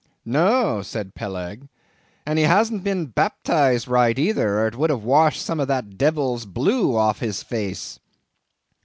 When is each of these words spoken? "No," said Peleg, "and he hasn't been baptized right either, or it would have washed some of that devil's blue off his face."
"No," 0.25 0.81
said 0.81 1.13
Peleg, 1.13 1.69
"and 2.25 2.39
he 2.39 2.45
hasn't 2.45 2.83
been 2.83 3.05
baptized 3.05 3.87
right 3.87 4.17
either, 4.17 4.57
or 4.63 4.67
it 4.67 4.75
would 4.75 4.89
have 4.89 5.03
washed 5.03 5.43
some 5.45 5.59
of 5.59 5.67
that 5.67 5.95
devil's 5.95 6.47
blue 6.47 6.97
off 6.97 7.19
his 7.19 7.43
face." 7.43 7.99